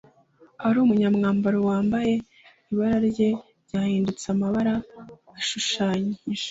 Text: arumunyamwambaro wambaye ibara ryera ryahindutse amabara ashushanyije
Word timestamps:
arumunyamwambaro 0.67 1.57
wambaye 1.69 2.13
ibara 2.71 2.97
ryera 3.07 3.39
ryahindutse 3.65 4.25
amabara 4.33 4.73
ashushanyije 5.39 6.39